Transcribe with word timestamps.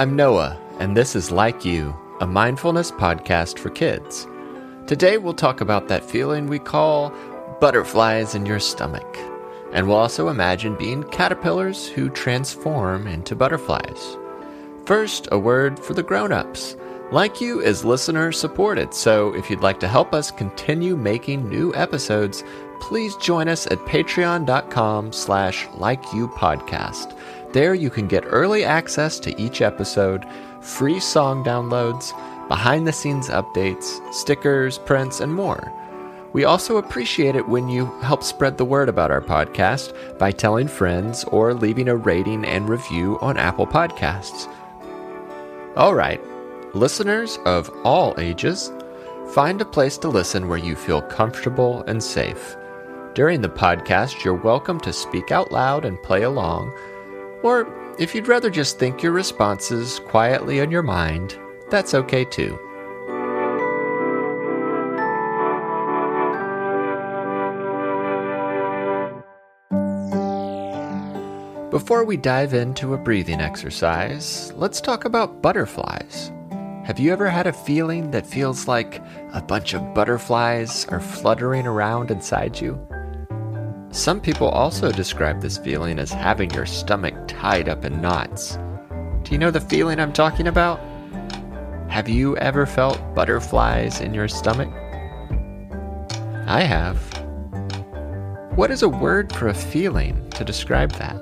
I'm 0.00 0.16
Noah, 0.16 0.58
and 0.78 0.96
this 0.96 1.14
is 1.14 1.30
Like 1.30 1.62
You, 1.62 1.94
a 2.20 2.26
mindfulness 2.26 2.90
podcast 2.90 3.58
for 3.58 3.68
kids. 3.68 4.26
Today 4.86 5.18
we'll 5.18 5.34
talk 5.34 5.60
about 5.60 5.88
that 5.88 6.02
feeling 6.02 6.46
we 6.46 6.58
call 6.58 7.12
butterflies 7.60 8.34
in 8.34 8.46
your 8.46 8.60
stomach. 8.60 9.18
And 9.74 9.86
we'll 9.86 9.98
also 9.98 10.30
imagine 10.30 10.74
being 10.76 11.02
caterpillars 11.02 11.86
who 11.86 12.08
transform 12.08 13.06
into 13.06 13.36
butterflies. 13.36 14.16
First, 14.86 15.28
a 15.32 15.38
word 15.38 15.78
for 15.78 15.92
the 15.92 16.02
grown 16.02 16.32
ups. 16.32 16.78
Like 17.12 17.42
You 17.42 17.60
is 17.60 17.84
listener 17.84 18.32
supported, 18.32 18.94
so 18.94 19.34
if 19.34 19.50
you'd 19.50 19.60
like 19.60 19.80
to 19.80 19.88
help 19.88 20.14
us 20.14 20.30
continue 20.30 20.96
making 20.96 21.46
new 21.46 21.74
episodes, 21.74 22.42
please 22.80 23.14
join 23.16 23.48
us 23.48 23.66
at 23.66 23.78
patreon.com 23.80 25.12
slash 25.12 25.66
likeyoupodcast. 25.66 27.18
There 27.52 27.74
you 27.74 27.90
can 27.90 28.06
get 28.06 28.24
early 28.26 28.64
access 28.64 29.18
to 29.20 29.40
each 29.40 29.60
episode, 29.60 30.24
free 30.60 31.00
song 31.00 31.42
downloads, 31.42 32.12
behind 32.46 32.86
the 32.86 32.92
scenes 32.92 33.28
updates, 33.28 34.00
stickers, 34.14 34.78
prints, 34.78 35.20
and 35.20 35.34
more. 35.34 35.72
We 36.32 36.44
also 36.44 36.76
appreciate 36.76 37.34
it 37.34 37.48
when 37.48 37.68
you 37.68 37.86
help 38.02 38.22
spread 38.22 38.56
the 38.56 38.64
word 38.64 38.88
about 38.88 39.10
our 39.10 39.20
podcast 39.20 39.92
by 40.16 40.30
telling 40.30 40.68
friends 40.68 41.24
or 41.24 41.52
leaving 41.52 41.88
a 41.88 41.96
rating 41.96 42.44
and 42.44 42.68
review 42.68 43.18
on 43.20 43.36
Apple 43.36 43.66
Podcasts. 43.66 44.48
All 45.74 45.94
right, 45.94 46.20
listeners 46.72 47.40
of 47.46 47.68
all 47.82 48.14
ages, 48.18 48.72
find 49.32 49.60
a 49.60 49.64
place 49.64 49.98
to 49.98 50.08
listen 50.08 50.46
where 50.46 50.58
you 50.58 50.76
feel 50.76 51.02
comfortable 51.02 51.82
and 51.88 52.00
safe. 52.00 52.56
During 53.14 53.40
the 53.40 53.48
podcast, 53.48 54.22
you're 54.22 54.34
welcome 54.34 54.78
to 54.80 54.92
speak 54.92 55.32
out 55.32 55.50
loud 55.50 55.84
and 55.84 56.00
play 56.04 56.22
along 56.22 56.72
or 57.42 57.66
if 57.98 58.14
you'd 58.14 58.28
rather 58.28 58.50
just 58.50 58.78
think 58.78 59.02
your 59.02 59.12
responses 59.12 60.00
quietly 60.00 60.58
in 60.58 60.70
your 60.70 60.82
mind, 60.82 61.38
that's 61.70 61.94
okay 61.94 62.24
too. 62.24 62.58
Before 71.70 72.04
we 72.04 72.16
dive 72.16 72.52
into 72.52 72.94
a 72.94 72.98
breathing 72.98 73.40
exercise, 73.40 74.52
let's 74.56 74.80
talk 74.80 75.04
about 75.04 75.40
butterflies. 75.40 76.32
Have 76.84 76.98
you 76.98 77.12
ever 77.12 77.28
had 77.28 77.46
a 77.46 77.52
feeling 77.52 78.10
that 78.10 78.26
feels 78.26 78.66
like 78.66 79.00
a 79.32 79.40
bunch 79.40 79.74
of 79.74 79.94
butterflies 79.94 80.84
are 80.86 80.98
fluttering 80.98 81.66
around 81.66 82.10
inside 82.10 82.60
you? 82.60 82.84
Some 83.92 84.20
people 84.20 84.48
also 84.48 84.92
describe 84.92 85.40
this 85.40 85.58
feeling 85.58 85.98
as 85.98 86.12
having 86.12 86.50
your 86.52 86.64
stomach 86.64 87.14
tied 87.26 87.68
up 87.68 87.84
in 87.84 88.00
knots. 88.00 88.56
Do 89.24 89.32
you 89.32 89.38
know 89.38 89.50
the 89.50 89.60
feeling 89.60 89.98
I'm 89.98 90.12
talking 90.12 90.46
about? 90.46 90.78
Have 91.88 92.08
you 92.08 92.36
ever 92.36 92.66
felt 92.66 93.02
butterflies 93.16 94.00
in 94.00 94.14
your 94.14 94.28
stomach? 94.28 94.68
I 96.46 96.60
have. 96.60 96.98
What 98.56 98.70
is 98.70 98.84
a 98.84 98.88
word 98.88 99.32
for 99.32 99.48
a 99.48 99.54
feeling 99.54 100.30
to 100.30 100.44
describe 100.44 100.92
that? 100.92 101.16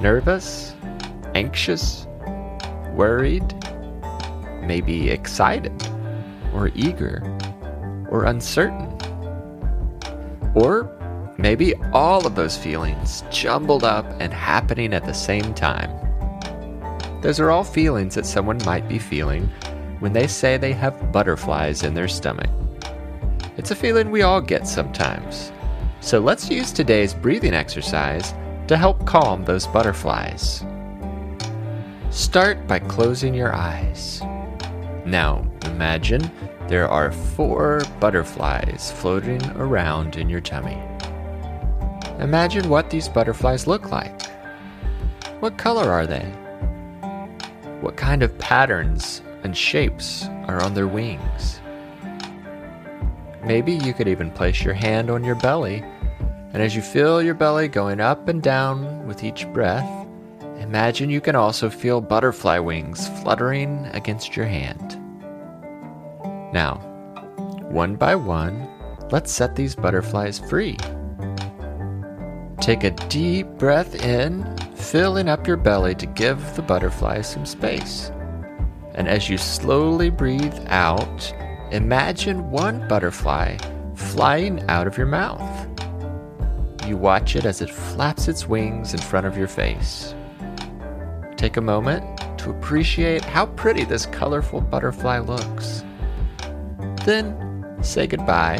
Nervous? 0.00 0.74
Anxious? 1.34 2.06
Worried? 2.94 3.54
Maybe 4.62 5.10
excited? 5.10 5.74
Or 6.54 6.70
eager? 6.74 7.22
Or 8.10 8.24
uncertain? 8.24 8.89
Or 10.54 10.90
maybe 11.38 11.74
all 11.92 12.26
of 12.26 12.34
those 12.34 12.56
feelings 12.56 13.24
jumbled 13.30 13.84
up 13.84 14.06
and 14.20 14.32
happening 14.32 14.92
at 14.92 15.04
the 15.04 15.14
same 15.14 15.54
time. 15.54 15.90
Those 17.22 17.38
are 17.40 17.50
all 17.50 17.64
feelings 17.64 18.14
that 18.14 18.26
someone 18.26 18.58
might 18.64 18.88
be 18.88 18.98
feeling 18.98 19.50
when 20.00 20.12
they 20.12 20.26
say 20.26 20.56
they 20.56 20.72
have 20.72 21.12
butterflies 21.12 21.82
in 21.82 21.94
their 21.94 22.08
stomach. 22.08 22.50
It's 23.56 23.70
a 23.70 23.76
feeling 23.76 24.10
we 24.10 24.22
all 24.22 24.40
get 24.40 24.66
sometimes. 24.66 25.52
So 26.00 26.18
let's 26.18 26.50
use 26.50 26.72
today's 26.72 27.12
breathing 27.12 27.52
exercise 27.52 28.32
to 28.68 28.76
help 28.76 29.04
calm 29.04 29.44
those 29.44 29.66
butterflies. 29.66 30.64
Start 32.10 32.66
by 32.66 32.78
closing 32.78 33.34
your 33.34 33.54
eyes. 33.54 34.22
Now, 35.04 35.46
imagine 35.64 36.22
there 36.70 36.88
are 36.88 37.10
four 37.10 37.82
butterflies 37.98 38.92
floating 38.92 39.44
around 39.56 40.14
in 40.14 40.28
your 40.28 40.40
tummy. 40.40 40.78
Imagine 42.20 42.68
what 42.68 42.90
these 42.90 43.08
butterflies 43.08 43.66
look 43.66 43.90
like. 43.90 44.22
What 45.40 45.58
color 45.58 45.90
are 45.90 46.06
they? 46.06 46.26
What 47.80 47.96
kind 47.96 48.22
of 48.22 48.38
patterns 48.38 49.20
and 49.42 49.56
shapes 49.56 50.26
are 50.46 50.62
on 50.62 50.74
their 50.74 50.86
wings? 50.86 51.60
Maybe 53.44 53.72
you 53.72 53.92
could 53.92 54.06
even 54.06 54.30
place 54.30 54.62
your 54.62 54.74
hand 54.74 55.10
on 55.10 55.24
your 55.24 55.34
belly, 55.34 55.82
and 56.52 56.62
as 56.62 56.76
you 56.76 56.82
feel 56.82 57.20
your 57.20 57.34
belly 57.34 57.66
going 57.66 57.98
up 57.98 58.28
and 58.28 58.40
down 58.40 59.08
with 59.08 59.24
each 59.24 59.44
breath, 59.48 60.06
imagine 60.60 61.10
you 61.10 61.20
can 61.20 61.34
also 61.34 61.68
feel 61.68 62.00
butterfly 62.00 62.60
wings 62.60 63.08
fluttering 63.22 63.86
against 63.86 64.36
your 64.36 64.46
hand. 64.46 64.99
Now, 66.52 66.76
one 67.68 67.96
by 67.96 68.14
one, 68.14 68.68
let's 69.10 69.32
set 69.32 69.54
these 69.54 69.74
butterflies 69.74 70.38
free. 70.38 70.76
Take 72.60 72.84
a 72.84 72.90
deep 73.08 73.46
breath 73.58 73.94
in, 74.04 74.44
filling 74.74 75.28
up 75.28 75.46
your 75.46 75.56
belly 75.56 75.94
to 75.94 76.06
give 76.06 76.56
the 76.56 76.62
butterflies 76.62 77.30
some 77.30 77.46
space. 77.46 78.10
And 78.94 79.08
as 79.08 79.28
you 79.28 79.38
slowly 79.38 80.10
breathe 80.10 80.58
out, 80.66 81.32
imagine 81.70 82.50
one 82.50 82.86
butterfly 82.88 83.56
flying 83.94 84.62
out 84.68 84.86
of 84.86 84.96
your 84.96 85.06
mouth. 85.06 85.68
You 86.86 86.96
watch 86.96 87.36
it 87.36 87.44
as 87.44 87.60
it 87.60 87.70
flaps 87.70 88.26
its 88.26 88.48
wings 88.48 88.94
in 88.94 89.00
front 89.00 89.26
of 89.26 89.36
your 89.36 89.46
face. 89.46 90.14
Take 91.36 91.56
a 91.56 91.60
moment 91.60 92.04
to 92.38 92.50
appreciate 92.50 93.24
how 93.24 93.46
pretty 93.46 93.84
this 93.84 94.06
colorful 94.06 94.60
butterfly 94.60 95.18
looks. 95.18 95.84
Then 97.04 97.76
say 97.82 98.06
goodbye 98.06 98.58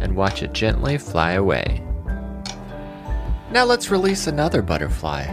and 0.00 0.16
watch 0.16 0.42
it 0.42 0.52
gently 0.52 0.98
fly 0.98 1.32
away. 1.32 1.82
Now 3.50 3.64
let's 3.64 3.90
release 3.90 4.26
another 4.26 4.62
butterfly. 4.62 5.26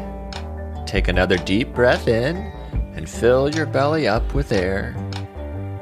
Take 0.85 1.07
another 1.07 1.37
deep 1.37 1.73
breath 1.73 2.07
in 2.07 2.37
and 2.95 3.09
fill 3.09 3.53
your 3.53 3.65
belly 3.65 4.07
up 4.07 4.33
with 4.33 4.51
air. 4.51 4.95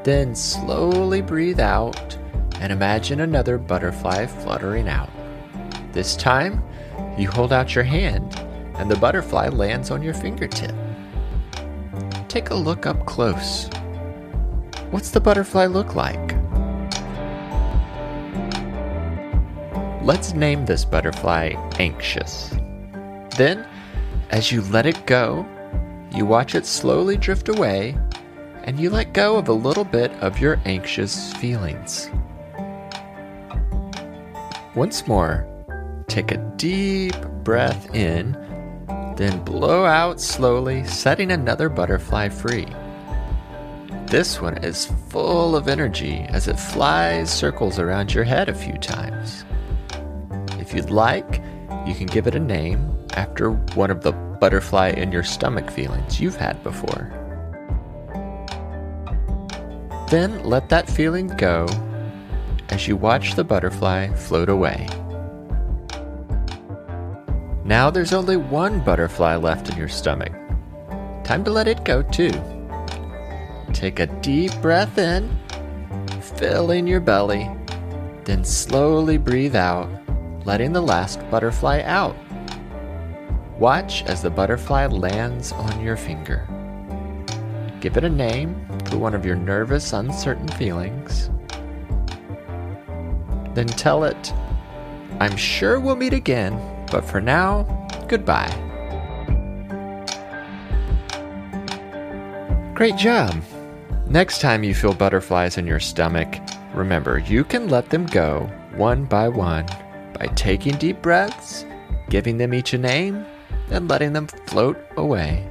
Then 0.04 0.34
slowly 0.34 1.22
breathe 1.22 1.60
out 1.60 2.16
and 2.60 2.72
imagine 2.72 3.20
another 3.20 3.58
butterfly 3.58 4.26
fluttering 4.26 4.88
out. 4.88 5.10
This 5.92 6.16
time, 6.16 6.62
you 7.16 7.30
hold 7.30 7.52
out 7.52 7.74
your 7.74 7.84
hand 7.84 8.36
and 8.76 8.90
the 8.90 8.96
butterfly 8.96 9.48
lands 9.48 9.90
on 9.90 10.02
your 10.02 10.14
fingertip. 10.14 10.74
Take 12.28 12.50
a 12.50 12.54
look 12.54 12.86
up 12.86 13.06
close. 13.06 13.68
What's 14.90 15.10
the 15.10 15.20
butterfly 15.20 15.66
look 15.66 15.94
like? 15.94 16.34
Let's 20.04 20.34
name 20.34 20.66
this 20.66 20.84
butterfly 20.84 21.54
Anxious. 21.78 22.50
Then, 23.38 23.66
as 24.28 24.52
you 24.52 24.60
let 24.60 24.84
it 24.84 25.06
go, 25.06 25.46
you 26.14 26.26
watch 26.26 26.54
it 26.54 26.66
slowly 26.66 27.16
drift 27.16 27.48
away 27.48 27.96
and 28.64 28.78
you 28.78 28.90
let 28.90 29.14
go 29.14 29.38
of 29.38 29.48
a 29.48 29.54
little 29.54 29.82
bit 29.82 30.10
of 30.20 30.38
your 30.38 30.60
anxious 30.66 31.32
feelings. 31.36 32.10
Once 34.74 35.08
more, 35.08 35.46
take 36.06 36.32
a 36.32 36.52
deep 36.58 37.18
breath 37.42 37.94
in, 37.94 38.32
then 39.16 39.42
blow 39.42 39.86
out 39.86 40.20
slowly, 40.20 40.84
setting 40.84 41.32
another 41.32 41.70
butterfly 41.70 42.28
free. 42.28 42.68
This 44.08 44.38
one 44.38 44.62
is 44.62 44.92
full 45.08 45.56
of 45.56 45.66
energy 45.66 46.26
as 46.28 46.46
it 46.46 46.60
flies 46.60 47.32
circles 47.32 47.78
around 47.78 48.12
your 48.12 48.24
head 48.24 48.50
a 48.50 48.54
few 48.54 48.76
times. 48.76 49.46
You'd 50.74 50.90
like, 50.90 51.40
you 51.86 51.94
can 51.94 52.06
give 52.06 52.26
it 52.26 52.34
a 52.34 52.40
name 52.40 52.90
after 53.14 53.52
one 53.52 53.90
of 53.90 54.02
the 54.02 54.12
butterfly 54.12 54.88
in 54.90 55.12
your 55.12 55.22
stomach 55.22 55.70
feelings 55.70 56.20
you've 56.20 56.36
had 56.36 56.62
before. 56.64 57.12
Then 60.10 60.42
let 60.42 60.68
that 60.70 60.90
feeling 60.90 61.28
go 61.28 61.66
as 62.70 62.88
you 62.88 62.96
watch 62.96 63.34
the 63.34 63.44
butterfly 63.44 64.08
float 64.14 64.48
away. 64.48 64.88
Now 67.64 67.88
there's 67.90 68.12
only 68.12 68.36
one 68.36 68.80
butterfly 68.80 69.36
left 69.36 69.70
in 69.70 69.78
your 69.78 69.88
stomach. 69.88 70.32
Time 71.22 71.44
to 71.44 71.50
let 71.50 71.68
it 71.68 71.84
go 71.84 72.02
too. 72.02 72.32
Take 73.72 74.00
a 74.00 74.06
deep 74.20 74.52
breath 74.60 74.98
in, 74.98 75.38
fill 76.20 76.72
in 76.72 76.86
your 76.86 77.00
belly, 77.00 77.48
then 78.24 78.44
slowly 78.44 79.18
breathe 79.18 79.56
out 79.56 79.88
letting 80.44 80.72
the 80.72 80.80
last 80.80 81.20
butterfly 81.30 81.82
out. 81.84 82.16
Watch 83.58 84.04
as 84.04 84.22
the 84.22 84.30
butterfly 84.30 84.86
lands 84.86 85.52
on 85.52 85.82
your 85.82 85.96
finger. 85.96 86.46
Give 87.80 87.96
it 87.96 88.04
a 88.04 88.08
name 88.08 88.66
for 88.86 88.98
one 88.98 89.14
of 89.14 89.24
your 89.24 89.36
nervous, 89.36 89.92
uncertain 89.92 90.48
feelings. 90.48 91.30
Then 93.54 93.66
tell 93.66 94.04
it, 94.04 94.32
I'm 95.20 95.36
sure 95.36 95.78
we'll 95.78 95.96
meet 95.96 96.12
again, 96.12 96.58
but 96.90 97.04
for 97.04 97.20
now, 97.20 97.86
goodbye. 98.08 98.52
Great 102.74 102.96
job! 102.96 103.40
Next 104.08 104.40
time 104.40 104.64
you 104.64 104.74
feel 104.74 104.92
butterflies 104.92 105.56
in 105.56 105.66
your 105.66 105.78
stomach, 105.78 106.40
remember 106.74 107.18
you 107.18 107.44
can 107.44 107.68
let 107.68 107.88
them 107.90 108.04
go 108.06 108.50
one 108.74 109.04
by 109.04 109.28
one 109.28 109.66
by 110.18 110.26
taking 110.34 110.76
deep 110.76 111.02
breaths, 111.02 111.64
giving 112.08 112.38
them 112.38 112.54
each 112.54 112.72
a 112.72 112.78
name, 112.78 113.24
and 113.70 113.88
letting 113.88 114.12
them 114.12 114.26
float 114.26 114.78
away. 114.96 115.46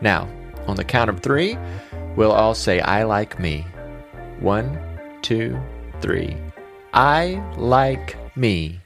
Now, 0.00 0.28
on 0.66 0.76
the 0.76 0.84
count 0.84 1.10
of 1.10 1.20
three, 1.20 1.58
we'll 2.16 2.32
all 2.32 2.54
say, 2.54 2.80
I 2.80 3.04
like 3.04 3.38
me. 3.38 3.66
One, 4.40 4.78
two, 5.22 5.58
three. 6.00 6.36
I 6.94 7.42
like 7.56 8.16
me. 8.36 8.80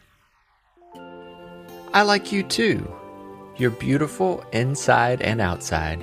I 1.92 2.02
like 2.02 2.32
you 2.32 2.42
too. 2.42 2.90
You're 3.56 3.70
beautiful 3.70 4.44
inside 4.52 5.20
and 5.20 5.40
outside, 5.40 6.00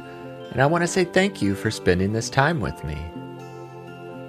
and 0.52 0.62
I 0.62 0.68
want 0.68 0.84
to 0.84 0.88
say 0.88 1.04
thank 1.04 1.42
you 1.42 1.56
for 1.56 1.72
spending 1.72 2.14
this 2.14 2.30
time 2.30 2.60
with 2.60 2.84
me. 2.84 2.98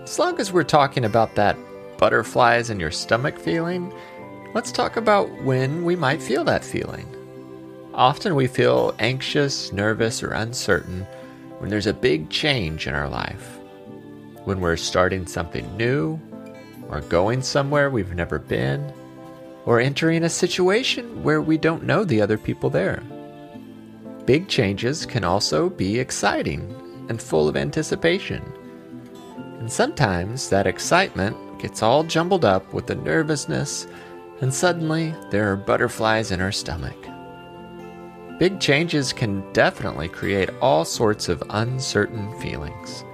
As 0.03 0.19
long 0.19 0.41
as 0.41 0.53
we're 0.53 0.65
talking 0.65 1.05
about 1.05 1.35
that 1.35 1.57
butterflies 1.99 2.71
in 2.71 2.81
your 2.81 2.91
stomach 2.91 3.39
feeling, 3.39 3.93
let's 4.55 4.73
talk 4.73 4.97
about 4.97 5.31
when 5.43 5.85
we 5.85 5.97
might 5.97 6.23
feel 6.23 6.45
that 6.45 6.65
feeling. 6.65 7.07
Often 7.95 8.35
we 8.35 8.47
feel 8.47 8.95
anxious, 8.99 9.73
nervous, 9.73 10.23
or 10.23 10.33
uncertain 10.33 11.07
when 11.59 11.71
there's 11.71 11.87
a 11.87 11.95
big 11.95 12.31
change 12.31 12.87
in 12.87 12.95
our 12.95 13.09
life. 13.09 13.59
When 14.45 14.61
we're 14.61 14.77
starting 14.77 15.27
something 15.27 15.77
new, 15.77 16.19
or 16.89 17.01
going 17.03 17.43
somewhere 17.43 17.91
we've 17.91 18.15
never 18.15 18.39
been, 18.39 18.93
or 19.67 19.79
entering 19.79 20.25
a 20.25 20.29
situation 20.29 21.23
where 21.23 21.43
we 21.43 21.59
don't 21.59 21.85
know 21.85 22.05
the 22.05 22.21
other 22.21 22.39
people 22.39 22.71
there. 22.71 23.03
Big 24.25 24.49
changes 24.49 25.07
can 25.07 25.23
also 25.23 25.71
be 25.71 25.99
exciting 25.99 26.75
and 27.09 27.21
full 27.21 27.49
of 27.49 27.57
anticipation. 27.57 28.43
And 29.59 29.71
sometimes 29.71 30.49
that 30.49 30.67
excitement 30.67 31.37
gets 31.61 31.83
all 31.83 32.03
jumbled 32.03 32.45
up 32.45 32.73
with 32.73 32.87
the 32.87 32.95
nervousness, 32.95 33.87
and 34.41 34.53
suddenly 34.53 35.15
there 35.31 35.51
are 35.51 35.57
butterflies 35.57 36.31
in 36.31 36.41
our 36.41 36.53
stomach. 36.53 36.97
Big 38.39 38.59
changes 38.59 39.13
can 39.13 39.45
definitely 39.53 40.09
create 40.09 40.49
all 40.63 40.85
sorts 40.85 41.29
of 41.29 41.43
uncertain 41.51 42.33
feelings. 42.41 43.05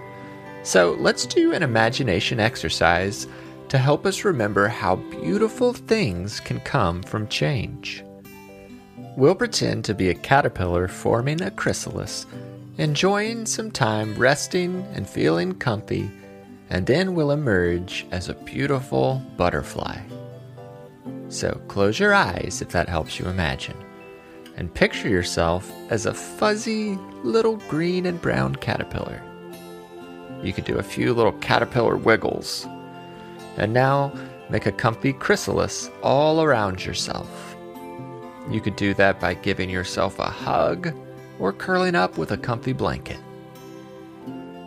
So 0.62 0.96
let's 1.00 1.26
do 1.26 1.52
an 1.52 1.62
imagination 1.62 2.38
exercise 2.38 3.26
to 3.68 3.78
help 3.78 4.06
us 4.06 4.24
remember 4.24 4.68
how 4.68 4.96
beautiful 4.96 5.72
things 5.72 6.38
can 6.38 6.60
come 6.60 7.02
from 7.02 7.26
change. 7.28 8.04
We'll 9.16 9.34
pretend 9.34 9.84
to 9.86 9.94
be 9.94 10.10
a 10.10 10.14
caterpillar 10.14 10.86
forming 10.86 11.42
a 11.42 11.50
chrysalis, 11.50 12.26
enjoying 12.78 13.46
some 13.46 13.70
time 13.70 14.14
resting 14.14 14.86
and 14.92 15.08
feeling 15.08 15.54
comfy, 15.54 16.08
and 16.70 16.86
then 16.86 17.14
we'll 17.14 17.32
emerge 17.32 18.06
as 18.12 18.28
a 18.28 18.34
beautiful 18.34 19.22
butterfly. 19.36 19.98
So 21.36 21.60
close 21.68 22.00
your 22.00 22.14
eyes 22.14 22.62
if 22.62 22.70
that 22.70 22.88
helps 22.88 23.18
you 23.18 23.26
imagine 23.26 23.76
and 24.56 24.72
picture 24.72 25.10
yourself 25.10 25.70
as 25.90 26.06
a 26.06 26.14
fuzzy 26.14 26.96
little 27.24 27.56
green 27.68 28.06
and 28.06 28.18
brown 28.22 28.56
caterpillar. 28.56 29.22
You 30.42 30.54
could 30.54 30.64
do 30.64 30.78
a 30.78 30.82
few 30.82 31.12
little 31.12 31.34
caterpillar 31.34 31.98
wiggles. 31.98 32.66
And 33.58 33.74
now 33.74 34.14
make 34.48 34.64
a 34.64 34.72
comfy 34.72 35.12
chrysalis 35.12 35.90
all 36.02 36.42
around 36.42 36.86
yourself. 36.86 37.54
You 38.50 38.62
could 38.62 38.76
do 38.76 38.94
that 38.94 39.20
by 39.20 39.34
giving 39.34 39.68
yourself 39.68 40.18
a 40.18 40.30
hug 40.30 40.94
or 41.38 41.52
curling 41.52 41.94
up 41.94 42.16
with 42.16 42.30
a 42.30 42.38
comfy 42.38 42.72
blanket. 42.72 43.20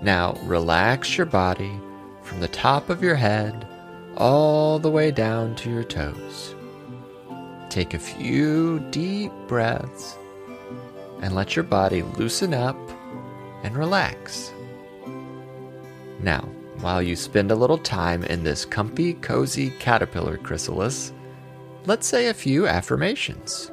Now 0.04 0.38
relax 0.44 1.18
your 1.18 1.26
body 1.26 1.72
from 2.22 2.42
the 2.42 2.48
top 2.48 2.92
of 2.92 3.02
your 3.02 3.16
head 3.16 3.68
all 4.18 4.78
the 4.78 4.92
way 4.92 5.10
down 5.10 5.56
to 5.56 5.72
your 5.72 5.84
toes. 5.84 6.54
Take 7.70 7.94
a 7.94 8.00
few 8.00 8.80
deep 8.90 9.32
breaths 9.48 10.18
and 11.22 11.36
let 11.36 11.56
your 11.56 11.64
body 11.64 12.02
loosen 12.02 12.54
up 12.54 12.78
and 13.64 13.78
relax. 13.78 14.52
Now, 16.22 16.42
while 16.82 17.02
you 17.02 17.16
spend 17.16 17.52
a 17.52 17.56
little 17.56 17.78
time 17.78 18.24
in 18.24 18.44
this 18.44 18.66
comfy, 18.66 19.14
cozy 19.14 19.72
caterpillar 19.80 20.38
chrysalis, 20.38 21.14
let's 21.86 22.08
say 22.08 22.28
a 22.28 22.34
few 22.34 22.68
affirmations. 22.68 23.72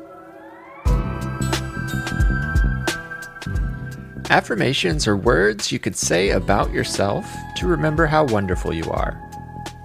Affirmations 4.29 5.07
are 5.07 5.17
words 5.17 5.71
you 5.71 5.79
could 5.79 5.97
say 5.97 6.31
about 6.31 6.73
yourself 6.73 7.25
to 7.57 7.67
remember 7.67 8.07
how 8.07 8.25
wonderful 8.25 8.75
you 8.75 8.91
are. 8.91 9.23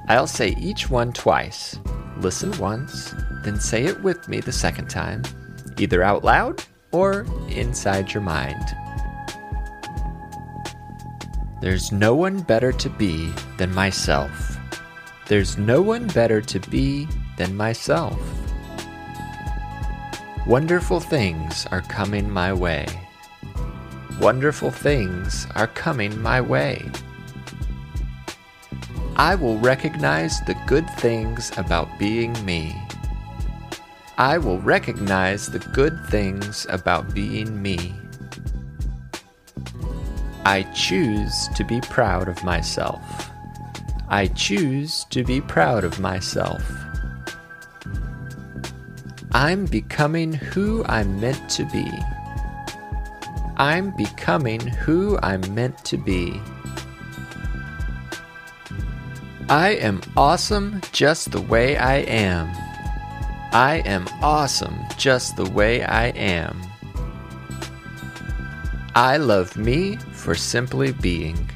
I'll 0.08 0.28
say 0.28 0.56
each 0.60 0.90
one 0.90 1.14
twice. 1.14 1.80
Listen 2.18 2.52
once, 2.58 3.14
then 3.44 3.60
say 3.60 3.86
it 3.86 4.02
with 4.02 4.28
me 4.28 4.40
the 4.40 4.52
second 4.52 4.90
time, 4.90 5.24
either 5.78 6.04
out 6.04 6.24
loud 6.24 6.64
or 6.92 7.26
inside 7.50 8.14
your 8.14 8.24
mind. 8.24 8.64
There's 11.62 11.92
no 11.92 12.16
one 12.16 12.42
better 12.42 12.72
to 12.72 12.90
be 12.90 13.32
than 13.58 13.74
myself. 13.74 14.58
There's 15.28 15.58
no 15.58 15.82
one 15.82 16.08
better 16.08 16.42
to 16.42 16.60
be 16.60 17.08
than 17.38 17.56
myself. 17.56 18.20
Wonderful 20.48 21.00
things 21.00 21.68
are 21.68 21.82
coming 21.82 22.30
my 22.30 22.52
way. 22.52 22.88
Wonderful 24.20 24.72
things 24.72 25.46
are 25.56 25.68
coming 25.68 26.20
my 26.20 26.42
way. 26.42 26.90
I 29.16 29.36
will 29.36 29.60
recognize 29.60 30.42
the 30.42 30.56
good 30.66 30.90
things 30.98 31.52
about 31.58 32.00
being 32.00 32.34
me. 32.44 32.76
I 34.22 34.38
will 34.38 34.60
recognize 34.60 35.48
the 35.48 35.58
good 35.74 36.00
things 36.06 36.68
about 36.70 37.12
being 37.12 37.60
me. 37.60 37.96
I 40.46 40.62
choose 40.76 41.48
to 41.56 41.64
be 41.64 41.82
proud 41.82 42.28
of 42.28 42.44
myself. 42.44 43.02
I 44.10 44.28
choose 44.28 45.06
to 45.06 45.24
be 45.24 45.42
proud 45.42 45.84
of 45.84 46.00
myself. 46.00 46.62
I'm 49.32 49.66
becoming 49.66 50.34
who 50.34 50.86
I'm 50.86 51.20
meant 51.20 51.50
to 51.58 51.66
be. 51.66 51.92
I'm 53.58 53.90
becoming 53.98 54.60
who 54.60 55.18
I'm 55.24 55.42
meant 55.56 55.84
to 55.86 55.98
be. 55.98 56.40
I 59.50 59.70
am 59.82 60.00
awesome 60.16 60.80
just 60.92 61.32
the 61.32 61.42
way 61.42 61.76
I 61.76 62.02
am. 62.02 62.61
I 63.54 63.84
am 63.86 64.08
awesome 64.22 64.80
just 64.98 65.36
the 65.36 65.50
way 65.50 65.84
I 65.84 66.08
am. 66.10 66.62
I 68.96 69.18
love 69.18 69.58
me 69.58 69.98
for 70.14 70.36
simply 70.36 70.94
being. 70.94 71.50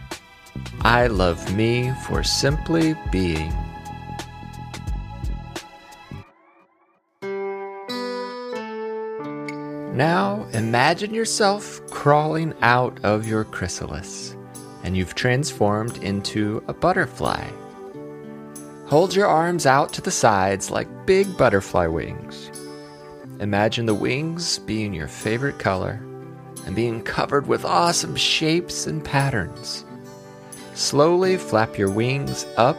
I 0.82 1.08
love 1.08 1.56
me 1.56 1.94
for 2.06 2.22
simply 2.22 2.96
being. 3.14 3.54
Now 9.96 10.46
imagine 10.52 11.14
yourself 11.14 11.80
crawling 11.90 12.54
out 12.62 13.00
of 13.06 13.26
your 13.26 13.46
chrysalis, 13.46 14.36
and 14.84 14.98
you've 14.98 15.16
transformed 15.16 16.04
into 16.04 16.62
a 16.68 16.74
butterfly. 16.74 17.50
Hold 18.88 19.16
your 19.16 19.26
arms 19.26 19.66
out 19.66 19.94
to 19.94 20.02
the 20.02 20.12
sides 20.12 20.70
like 20.70 21.08
big 21.08 21.38
butterfly 21.38 21.88
wings. 21.88 22.52
Imagine 23.40 23.88
the 23.88 23.96
wings 23.96 24.60
being 24.60 24.94
your 24.94 25.08
favorite 25.08 25.58
color 25.58 26.00
and 26.68 26.76
being 26.76 27.02
covered 27.02 27.48
with 27.48 27.66
awesome 27.66 28.16
shapes 28.16 28.86
and 28.86 29.04
patterns. 29.04 29.86
Slowly 30.76 31.38
flap 31.38 31.80
your 31.80 31.90
wings 31.90 32.46
up 32.58 32.78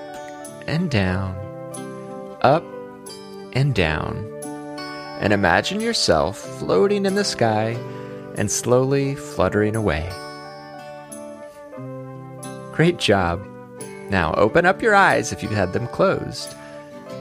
and 0.69 0.89
down, 0.89 1.35
up 2.43 2.65
and 3.53 3.75
down, 3.75 4.17
and 5.21 5.33
imagine 5.33 5.81
yourself 5.81 6.39
floating 6.39 7.05
in 7.05 7.17
the 7.17 7.25
sky 7.25 7.71
and 8.37 8.49
slowly 8.49 9.17
fluttering 9.17 9.75
away. 9.75 10.09
Great 12.73 12.99
job! 12.99 13.56
Now 14.11 14.33
open 14.35 14.67
up 14.67 14.83
your 14.83 14.95
eyes 14.95 15.33
if 15.33 15.43
you've 15.43 15.53
had 15.53 15.73
them 15.73 15.89
closed. 15.89 16.55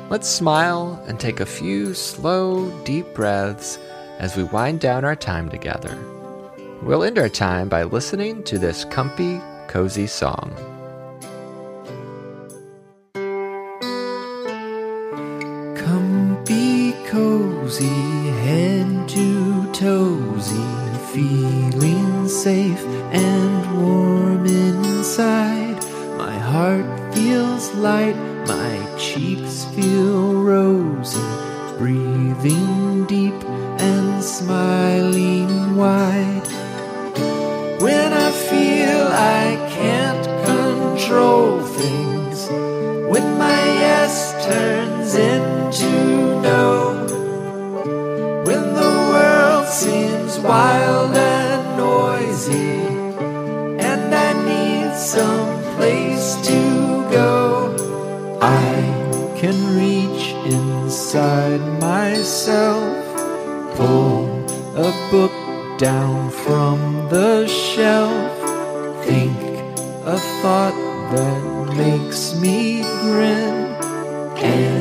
Let's 0.10 0.30
smile 0.30 1.04
and 1.08 1.20
take 1.20 1.40
a 1.40 1.46
few 1.46 1.94
slow, 1.96 2.70
deep 2.84 3.14
breaths 3.16 3.80
as 4.20 4.36
we 4.38 4.44
wind 4.44 4.80
down 4.80 5.04
our 5.04 5.16
time 5.16 5.50
together. 5.50 5.98
We'll 6.84 7.04
end 7.04 7.18
our 7.18 7.30
time 7.30 7.70
by 7.70 7.84
listening 7.84 8.44
to 8.44 8.60
this 8.60 8.86
comfy, 8.86 9.42
cozy 9.68 10.06
song. 10.06 10.54
Comfy, 15.76 16.94
cozy, 17.08 17.88
head 18.46 19.10
to 19.10 19.64
toesy, 19.74 20.98
feeling 21.14 22.28
safe 22.28 22.86
and 23.12 23.55
light, 27.86 28.18
my 28.48 28.76
cheeks 28.98 29.66
feel 29.76 30.34
rosy, 30.42 31.22
breathing 31.78 33.06
deep 33.06 33.40
and 33.90 34.24
smiling 34.24 35.76
wide. 35.76 36.48
When 37.86 38.10
I 38.26 38.32
feel 38.50 39.02
I 39.42 39.46
can't 39.78 40.26
control 40.52 41.62
things, 41.82 42.38
when 43.12 43.28
my 43.38 43.62
yes 43.86 44.16
turns 44.48 45.14
into 45.14 45.92
no, 46.50 46.66
when 48.48 48.64
the 48.82 48.94
world 49.12 49.68
seems 49.68 50.40
wild 50.40 51.16
and 51.16 51.78
noisy, 51.78 52.65
pull 63.78 64.28
a 64.76 64.92
book 65.10 65.32
down 65.80 66.30
from 66.30 67.08
the 67.10 67.48
shelf, 67.48 68.38
think 69.06 69.38
a 70.06 70.18
thought 70.42 70.76
that 71.14 71.76
makes 71.78 72.38
me 72.42 72.82
grin, 73.02 73.56
and 74.44 74.75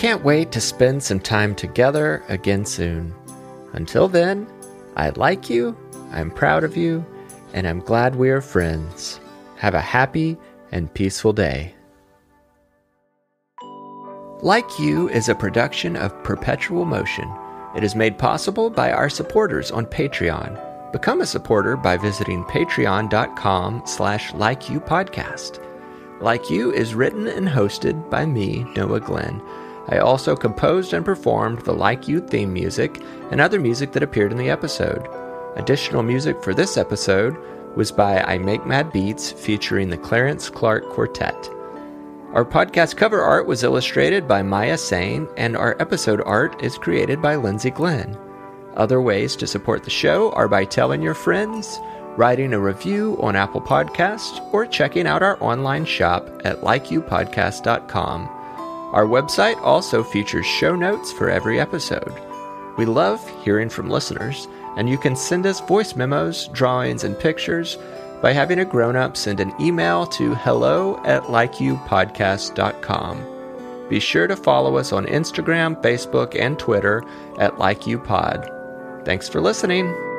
can't 0.00 0.24
wait 0.24 0.50
to 0.50 0.62
spend 0.62 1.02
some 1.02 1.20
time 1.20 1.54
together 1.54 2.22
again 2.28 2.64
soon. 2.64 3.14
Until 3.74 4.08
then, 4.08 4.46
I 4.96 5.10
like 5.10 5.50
you, 5.50 5.76
I'm 6.10 6.30
proud 6.30 6.64
of 6.64 6.74
you, 6.74 7.04
and 7.52 7.68
I'm 7.68 7.80
glad 7.80 8.16
we 8.16 8.30
are 8.30 8.40
friends. 8.40 9.20
Have 9.56 9.74
a 9.74 9.80
happy 9.82 10.38
and 10.72 10.92
peaceful 10.94 11.34
day. 11.34 11.74
Like 14.40 14.78
You 14.78 15.10
is 15.10 15.28
a 15.28 15.34
production 15.34 15.96
of 15.96 16.24
Perpetual 16.24 16.86
Motion. 16.86 17.30
It 17.76 17.84
is 17.84 17.94
made 17.94 18.16
possible 18.16 18.70
by 18.70 18.92
our 18.92 19.10
supporters 19.10 19.70
on 19.70 19.84
Patreon. 19.84 20.92
Become 20.92 21.20
a 21.20 21.26
supporter 21.26 21.76
by 21.76 21.98
visiting 21.98 22.44
patreon.com 22.44 23.82
slash 23.84 24.32
likeyoupodcast. 24.32 25.62
Like 26.22 26.48
You 26.48 26.72
is 26.72 26.94
written 26.94 27.26
and 27.26 27.46
hosted 27.46 28.08
by 28.08 28.24
me, 28.24 28.64
Noah 28.74 29.00
Glenn. 29.00 29.42
I 29.90 29.98
also 29.98 30.36
composed 30.36 30.92
and 30.92 31.04
performed 31.04 31.60
the 31.60 31.72
Like 31.72 32.06
You 32.06 32.20
theme 32.20 32.52
music 32.52 33.02
and 33.30 33.40
other 33.40 33.60
music 33.60 33.92
that 33.92 34.02
appeared 34.04 34.30
in 34.30 34.38
the 34.38 34.50
episode. 34.50 35.08
Additional 35.56 36.04
music 36.04 36.42
for 36.42 36.54
this 36.54 36.76
episode 36.76 37.36
was 37.76 37.90
by 37.90 38.20
I 38.22 38.38
Make 38.38 38.64
Mad 38.66 38.92
Beats 38.92 39.32
featuring 39.32 39.90
the 39.90 39.98
Clarence 39.98 40.48
Clark 40.48 40.88
Quartet. 40.90 41.50
Our 42.32 42.44
podcast 42.44 42.96
cover 42.96 43.20
art 43.20 43.48
was 43.48 43.64
illustrated 43.64 44.28
by 44.28 44.42
Maya 44.42 44.78
Sain, 44.78 45.26
and 45.36 45.56
our 45.56 45.76
episode 45.80 46.22
art 46.24 46.62
is 46.62 46.78
created 46.78 47.20
by 47.20 47.34
Lindsay 47.34 47.70
Glenn. 47.70 48.16
Other 48.76 49.00
ways 49.00 49.34
to 49.36 49.48
support 49.48 49.82
the 49.82 49.90
show 49.90 50.30
are 50.32 50.46
by 50.46 50.64
telling 50.64 51.02
your 51.02 51.14
friends, 51.14 51.80
writing 52.16 52.52
a 52.52 52.60
review 52.60 53.18
on 53.20 53.34
Apple 53.34 53.60
Podcasts, 53.60 54.40
or 54.52 54.64
checking 54.66 55.08
out 55.08 55.24
our 55.24 55.42
online 55.42 55.84
shop 55.84 56.28
at 56.44 56.60
likeyoupodcast.com. 56.60 58.39
Our 58.92 59.06
website 59.06 59.60
also 59.62 60.02
features 60.02 60.46
show 60.46 60.74
notes 60.74 61.12
for 61.12 61.30
every 61.30 61.60
episode. 61.60 62.12
We 62.76 62.86
love 62.86 63.24
hearing 63.44 63.68
from 63.68 63.88
listeners, 63.88 64.48
and 64.76 64.88
you 64.88 64.98
can 64.98 65.14
send 65.14 65.46
us 65.46 65.60
voice 65.60 65.94
memos, 65.94 66.48
drawings, 66.48 67.04
and 67.04 67.16
pictures 67.18 67.78
by 68.22 68.32
having 68.32 68.58
a 68.58 68.64
grown 68.64 68.96
up 68.96 69.16
send 69.16 69.38
an 69.40 69.52
email 69.60 70.06
to 70.06 70.34
hello 70.34 71.00
at 71.04 71.22
likeyoupodcast.com. 71.24 73.26
Be 73.88 74.00
sure 74.00 74.28
to 74.28 74.36
follow 74.36 74.76
us 74.76 74.92
on 74.92 75.06
Instagram, 75.06 75.82
Facebook, 75.82 76.38
and 76.38 76.58
Twitter 76.58 77.02
at 77.38 77.54
LikeYouPod. 77.56 79.04
Thanks 79.04 79.28
for 79.28 79.40
listening. 79.40 80.09